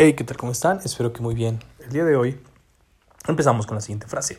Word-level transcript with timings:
Hey, 0.00 0.12
¿qué 0.12 0.22
tal? 0.22 0.36
¿Cómo 0.36 0.52
están? 0.52 0.78
Espero 0.84 1.12
que 1.12 1.22
muy 1.22 1.34
bien. 1.34 1.58
El 1.80 1.90
día 1.90 2.04
de 2.04 2.14
hoy 2.14 2.40
empezamos 3.26 3.66
con 3.66 3.74
la 3.74 3.80
siguiente 3.80 4.06
frase. 4.06 4.38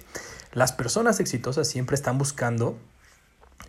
Las 0.54 0.72
personas 0.72 1.20
exitosas 1.20 1.68
siempre 1.68 1.96
están 1.96 2.18
buscando 2.18 2.78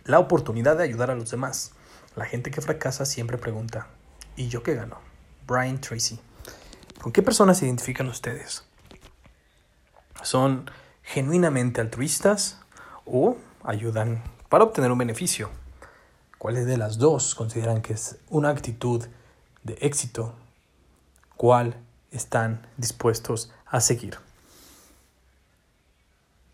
la 0.05 0.19
oportunidad 0.19 0.77
de 0.77 0.85
ayudar 0.85 1.11
a 1.11 1.15
los 1.15 1.31
demás. 1.31 1.73
La 2.15 2.23
gente 2.23 2.49
que 2.49 2.61
fracasa 2.61 3.03
siempre 3.03 3.37
pregunta, 3.37 3.89
¿y 4.37 4.47
yo 4.47 4.63
qué 4.63 4.73
gano? 4.73 4.99
Brian 5.45 5.81
Tracy. 5.81 6.17
¿Con 7.01 7.11
qué 7.11 7.21
personas 7.21 7.57
se 7.57 7.65
identifican 7.65 8.07
ustedes? 8.07 8.63
¿Son 10.23 10.71
genuinamente 11.03 11.81
altruistas 11.81 12.61
o 13.03 13.35
ayudan 13.65 14.23
para 14.47 14.63
obtener 14.63 14.93
un 14.93 14.97
beneficio? 14.97 15.49
¿Cuáles 16.37 16.65
de 16.65 16.77
las 16.77 16.99
dos 16.99 17.35
consideran 17.35 17.81
que 17.81 17.91
es 17.91 18.17
una 18.29 18.47
actitud 18.47 19.05
de 19.63 19.73
éxito 19.81 20.35
cuál 21.41 21.75
están 22.11 22.67
dispuestos 22.77 23.51
a 23.65 23.81
seguir. 23.81 24.15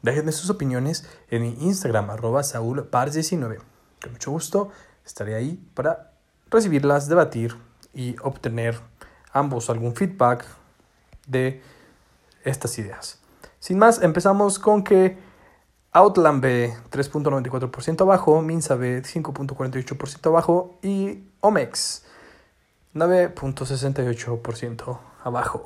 Déjenme 0.01 0.31
sus 0.31 0.49
opiniones 0.49 1.05
en 1.29 1.41
mi 1.41 1.57
Instagram, 1.59 2.09
arroba 2.09 2.39
saulpars19. 2.39 3.57
Con 4.01 4.11
mucho 4.13 4.31
gusto 4.31 4.71
estaré 5.05 5.35
ahí 5.35 5.61
para 5.73 6.13
recibirlas, 6.49 7.09
debatir 7.09 7.57
y 7.93 8.15
obtener 8.21 8.79
ambos 9.33 9.69
algún 9.69 9.93
feedback 9.93 10.45
de 11.27 11.61
estas 12.45 12.79
ideas. 12.79 13.19
Sin 13.59 13.77
más, 13.79 14.01
empezamos 14.01 14.57
con 14.57 14.85
que 14.85 15.17
Outland 15.91 16.41
B 16.41 16.73
3.94% 16.91 18.03
abajo, 18.03 18.41
Minsa 18.41 18.75
B 18.75 19.03
5.48% 19.03 20.27
abajo 20.27 20.79
y 20.81 21.25
Omex 21.41 22.05
9.68% 22.97 24.99
abajo. 25.23 25.63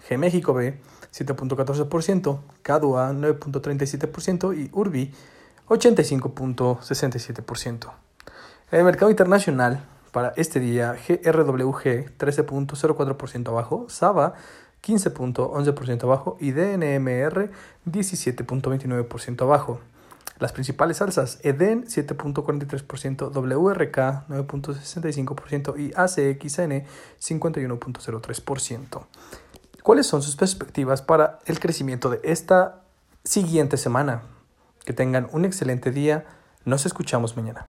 G 0.09 0.17
México 0.17 0.53
B 0.53 0.77
7.14%, 1.13 2.39
Cadua 2.61 3.13
9.37% 3.13 4.57
y 4.57 4.69
Urbi 4.73 5.13
85.67%. 5.67 7.91
En 8.71 8.79
el 8.79 8.85
mercado 8.85 9.09
internacional, 9.09 9.83
para 10.11 10.33
este 10.37 10.59
día, 10.59 10.93
GRWG 10.93 12.15
13.04% 12.17 13.49
abajo, 13.49 13.85
Saba 13.89 14.35
15.11% 14.83 16.03
abajo 16.03 16.37
y 16.39 16.51
DNMR 16.51 17.51
17.29% 17.85 19.41
abajo. 19.41 19.79
Las 20.39 20.53
principales 20.53 20.97
salsas, 20.97 21.39
EDEN 21.43 21.85
7.43%, 21.85 23.29
WRK 23.31 24.27
9.65% 24.29 25.77
y 25.77 25.91
ACXN 25.93 26.85
51.03%. 27.19 29.05
¿Cuáles 29.83 30.07
son 30.07 30.21
sus 30.21 30.37
perspectivas 30.37 31.01
para 31.01 31.39
el 31.45 31.59
crecimiento 31.59 32.09
de 32.09 32.21
esta 32.23 32.83
siguiente 33.25 33.75
semana? 33.75 34.21
Que 34.85 34.93
tengan 34.93 35.27
un 35.33 35.43
excelente 35.43 35.91
día. 35.91 36.25
Nos 36.63 36.85
escuchamos 36.85 37.35
mañana. 37.35 37.57